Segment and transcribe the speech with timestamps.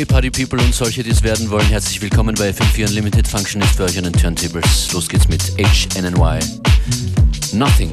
[0.00, 3.76] Okay, Party People und solche, die es werden wollen, herzlich willkommen bei FM4 Unlimited Functionist
[3.76, 4.90] für euch an den Turntables.
[4.94, 6.38] Los geht's mit HNNY.
[7.52, 7.90] Nothing.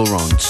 [0.00, 0.42] Go Round.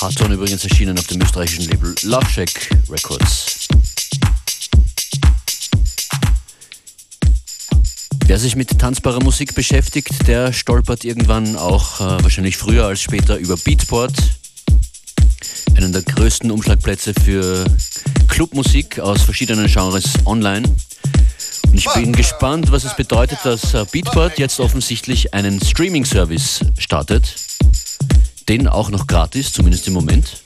[0.00, 2.48] Hardtone übrigens erschienen auf dem österreichischen Label Love Shack
[2.88, 3.68] Records.
[8.26, 13.36] Wer sich mit tanzbarer Musik beschäftigt, der stolpert irgendwann auch äh, wahrscheinlich früher als später
[13.36, 14.14] über Beatport,
[15.78, 17.64] einen der größten Umschlagplätze für
[18.26, 20.68] Clubmusik aus verschiedenen Genres online.
[21.68, 27.36] Und ich bin gespannt, was es bedeutet, dass äh, Beatport jetzt offensichtlich einen Streaming-Service startet.
[28.48, 30.42] Den auch noch gratis, zumindest im Moment.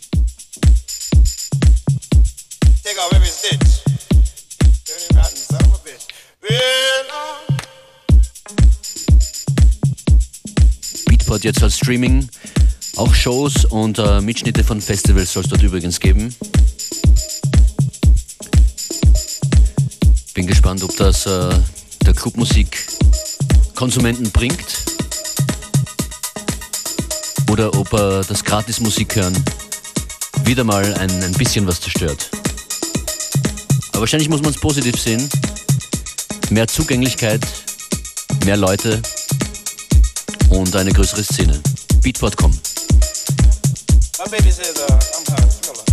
[11.07, 12.29] Beatport jetzt als Streaming.
[12.97, 16.35] Auch Shows und äh, Mitschnitte von Festivals soll es dort übrigens geben.
[20.35, 21.55] Bin gespannt, ob das äh,
[22.05, 22.87] der Clubmusik
[23.75, 24.85] Konsumenten bringt
[27.51, 29.43] oder ob äh, das Gratismusik hören
[30.45, 32.29] wieder mal ein, ein bisschen was zerstört.
[33.93, 35.29] Aber wahrscheinlich muss man es positiv sehen.
[36.51, 37.41] Mehr Zugänglichkeit,
[38.45, 39.01] mehr Leute,
[40.51, 41.61] und eine größere Szene.
[42.03, 42.53] Beatport.com.
[44.23, 45.92] My baby says, uh, I'm high.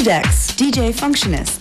[0.00, 1.59] The decks, DJ Functionist.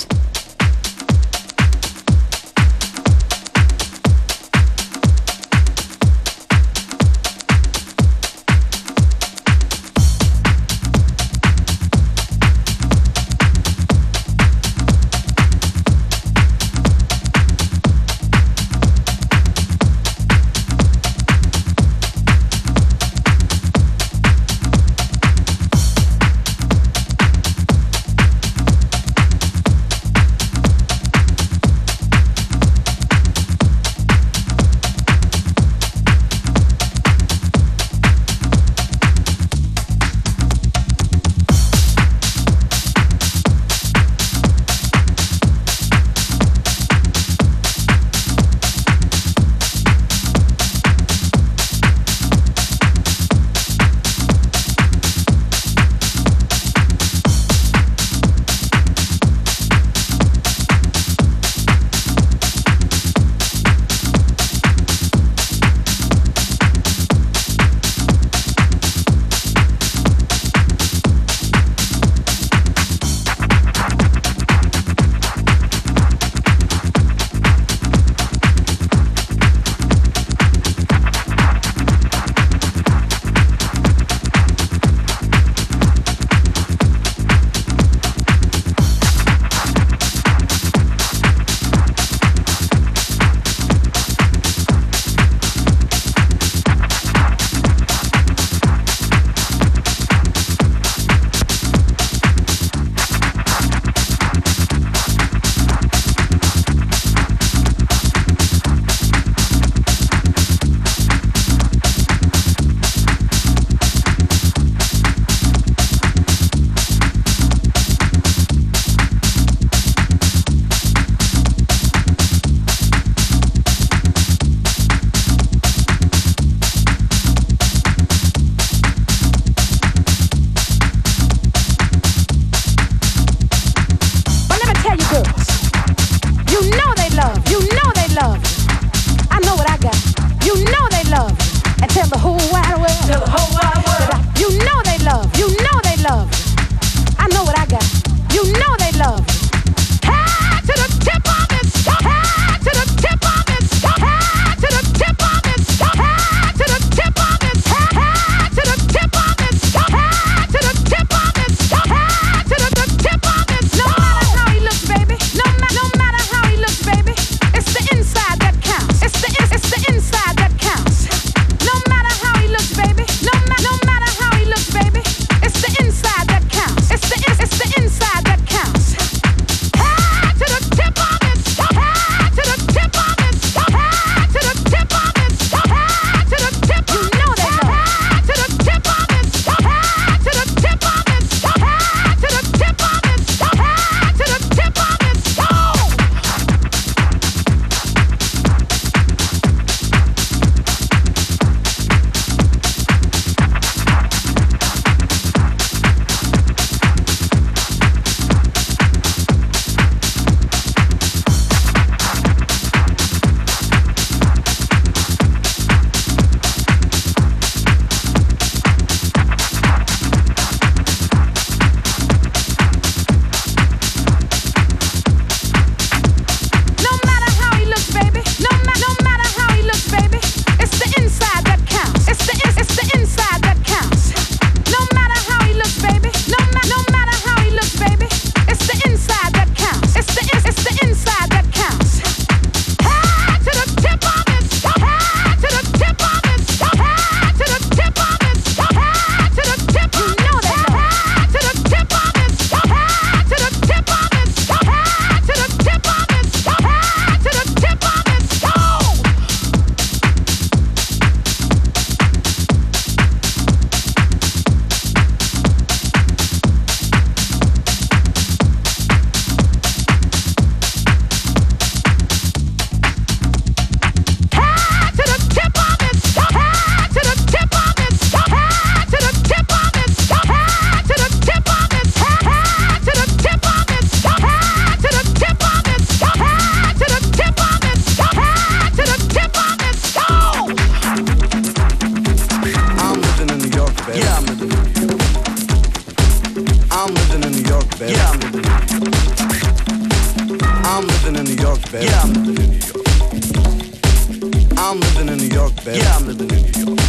[304.61, 305.79] I'm living in New York, baby.
[305.79, 306.79] Yeah, I'm living in New York.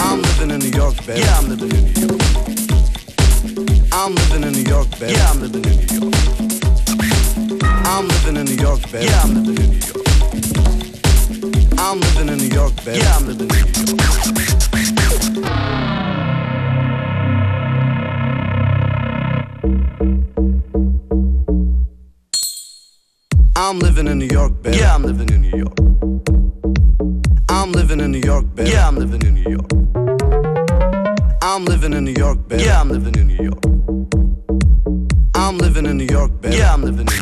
[0.00, 1.20] I'm living in New York, baby.
[1.20, 2.20] Yeah, I'm living in New York.
[3.92, 5.12] I'm living in New York, baby.
[5.12, 6.14] Yeah, I'm living in New York.
[7.84, 9.04] I'm living in New York, baby.
[9.06, 9.98] Yeah, I'm living in New York.
[11.78, 12.98] I'm living in New York, baby.
[12.98, 13.98] Yeah, I'm living in New York.
[23.56, 24.78] I'm living in New York, baby.
[24.78, 25.27] Yeah, I'm living.
[25.50, 25.78] New York.
[27.48, 28.70] I'm living in New York, baby.
[28.70, 29.70] Yeah, I'm living in New York.
[31.42, 32.64] I'm living in New York, baby.
[32.64, 33.64] Yeah, I'm living in New York.
[35.34, 36.56] I'm living in New York, baby.
[36.56, 37.17] Yeah, I'm living in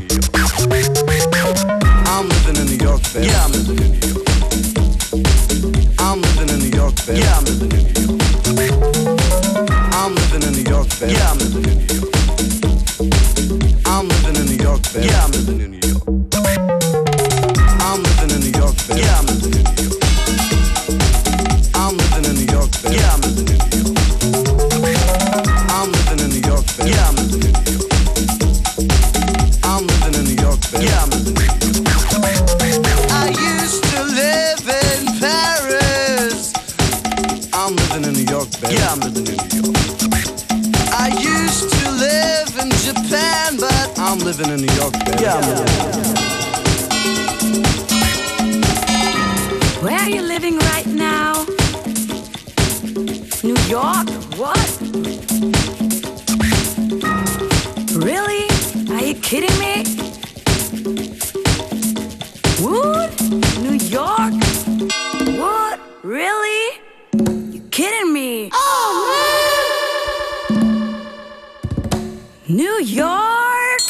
[72.56, 73.82] New York.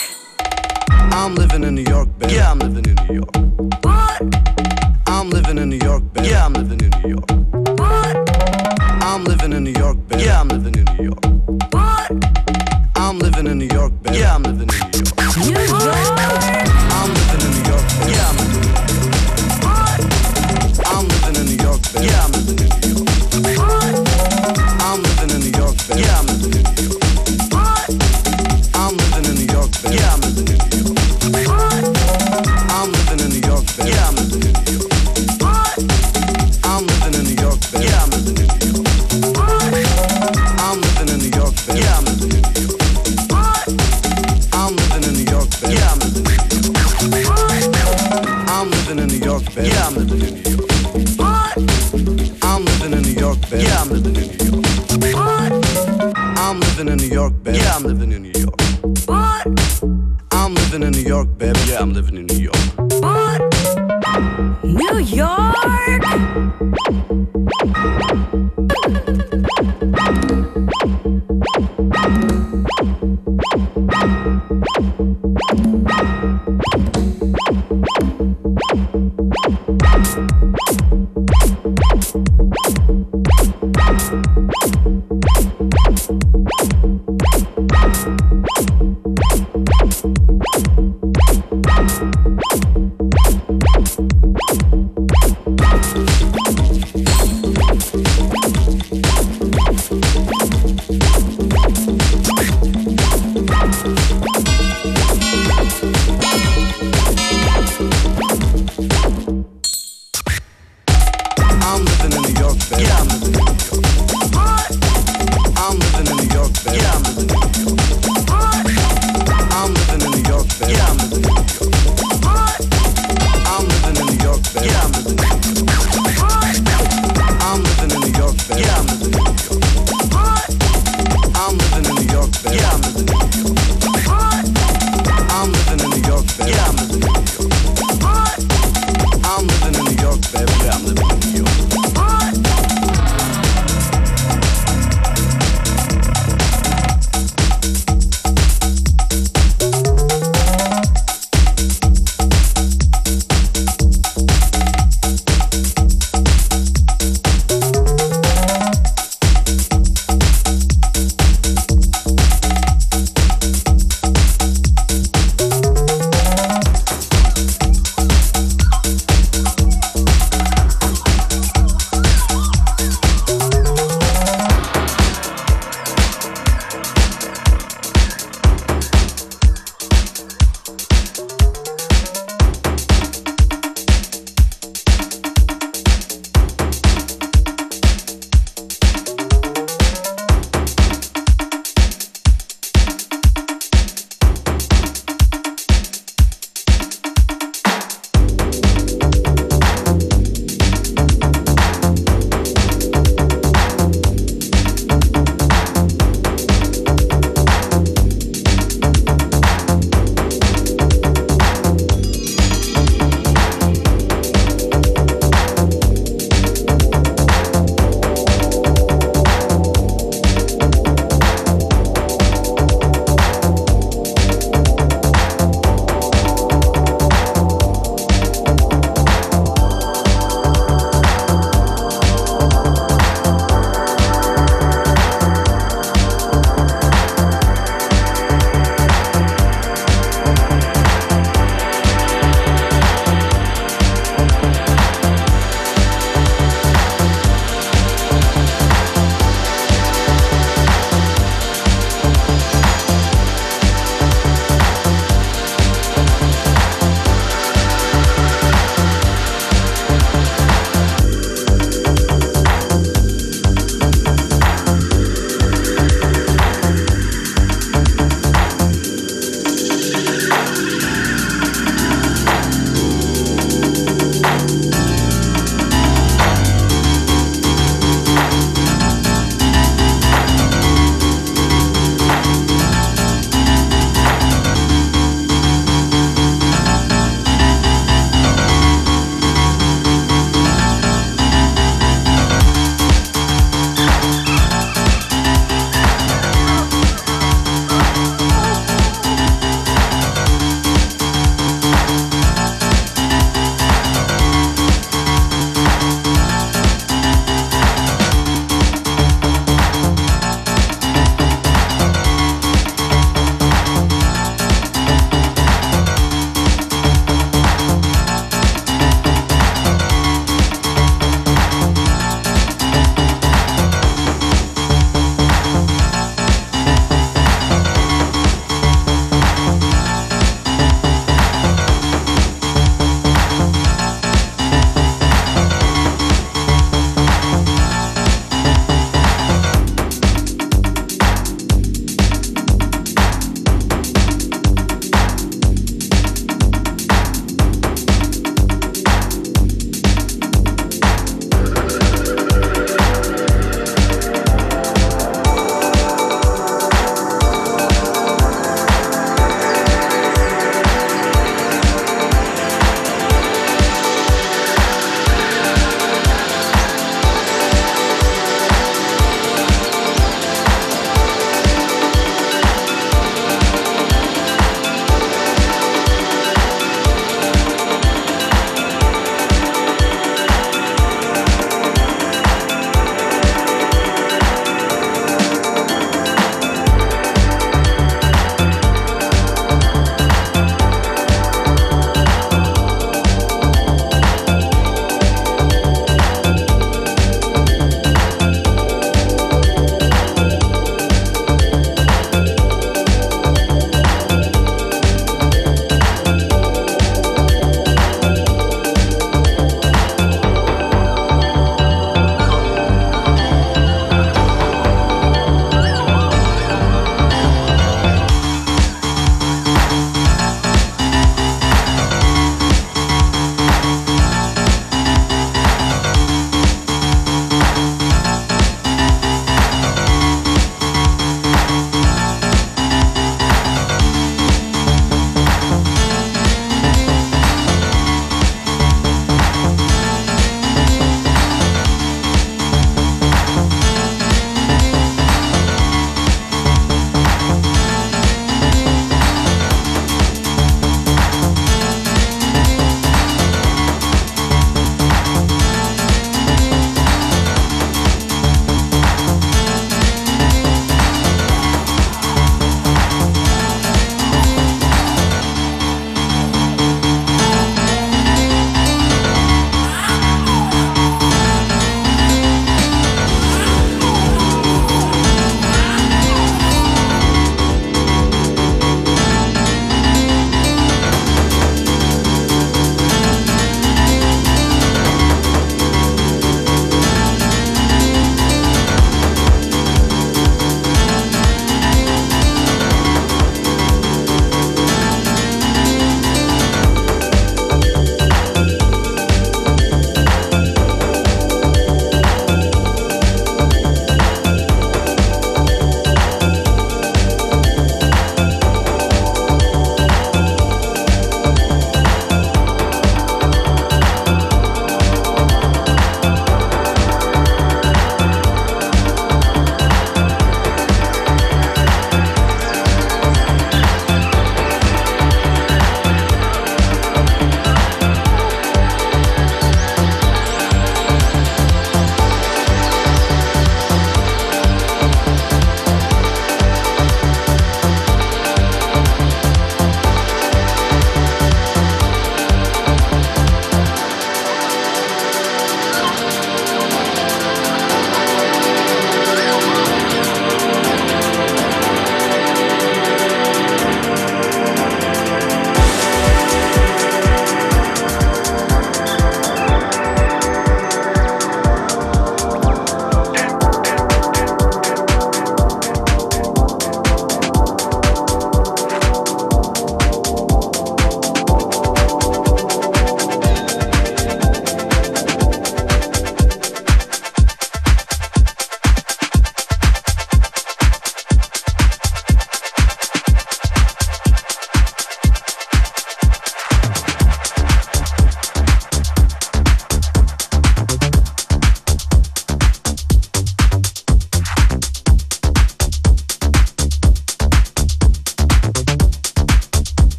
[0.91, 2.35] I'm living in New York, baby.
[2.35, 2.96] Yeah, I'm living in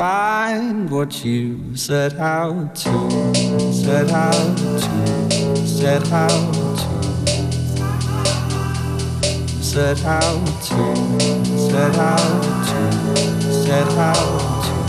[0.00, 2.90] find what you set out to,
[3.70, 4.80] set out to,
[5.66, 6.88] set out to,
[9.62, 10.96] set out to,
[11.68, 12.80] set out to,
[13.52, 14.80] set out to.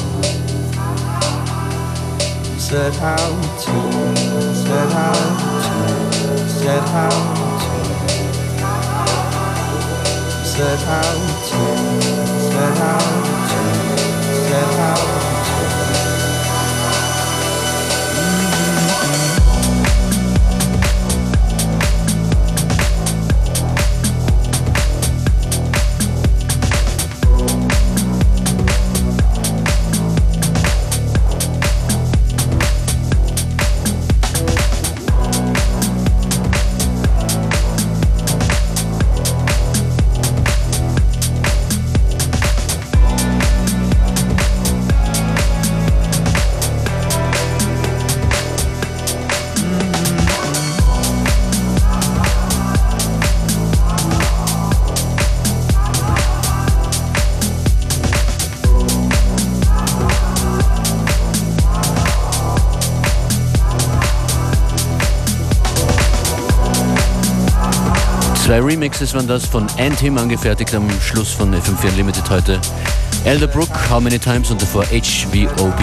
[2.57, 3.75] Set out to,
[4.55, 7.75] set out to, set out to,
[10.45, 11.21] set out
[12.51, 13.30] set out
[14.51, 15.30] that house.
[68.51, 72.59] Zwei Remixes waren das von Antim angefertigt am Schluss von FM4 Unlimited heute.
[73.23, 75.81] Elderbrook, How Many Times und davor HVOB.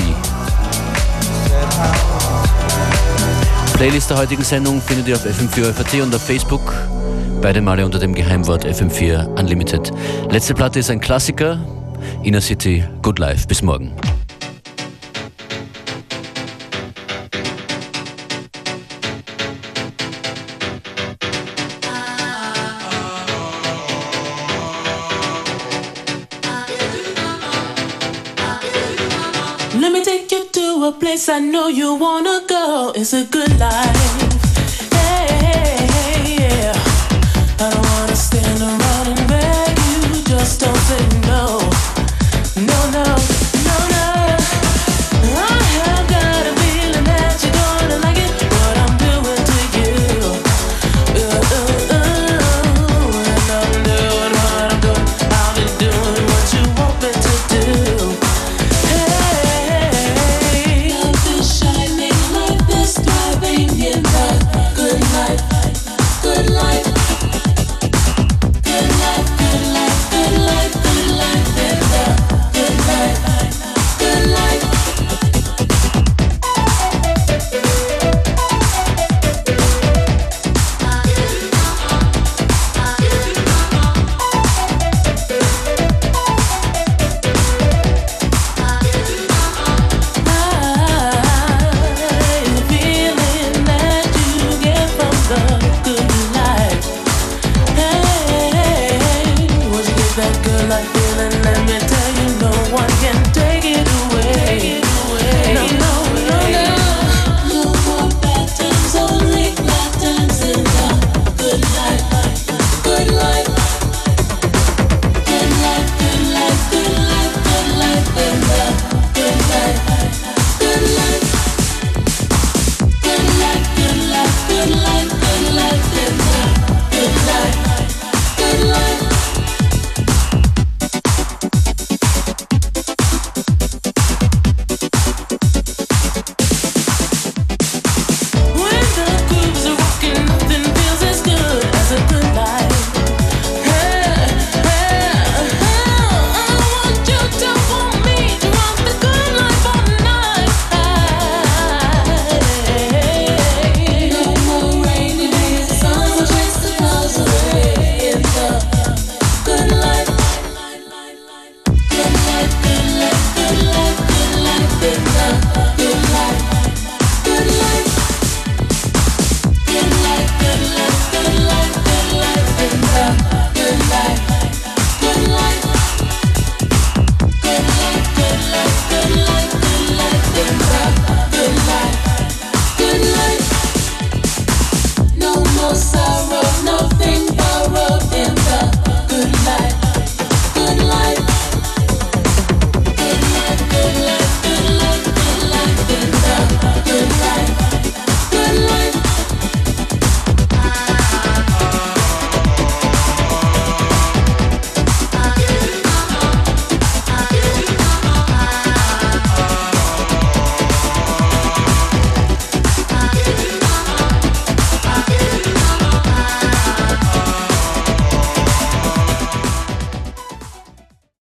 [3.72, 6.74] Playlist der heutigen Sendung findet ihr auf FM4 FAT und auf Facebook.
[7.40, 9.90] Beide Male unter dem Geheimwort FM4 Unlimited.
[10.28, 11.58] Letzte Platte ist ein Klassiker.
[12.22, 13.46] Inner City, Good Life.
[13.46, 13.94] Bis morgen.
[31.38, 32.90] I know you wanna go.
[32.96, 33.97] It's a good life.